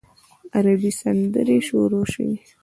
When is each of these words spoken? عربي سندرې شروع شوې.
عربي 0.55 0.91
سندرې 0.99 1.57
شروع 1.67 2.05
شوې. 2.13 2.35